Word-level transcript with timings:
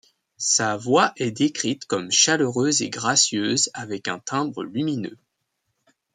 Sa 0.39 0.77
voix 0.77 1.13
est 1.17 1.29
décrite 1.29 1.85
comme 1.85 2.09
chaleureuse 2.09 2.81
et 2.81 2.89
gracieuse, 2.89 3.69
avec 3.75 4.07
un 4.07 4.17
timbre 4.17 4.63
lumineux. 4.63 5.19